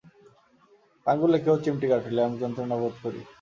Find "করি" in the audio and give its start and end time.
3.03-3.21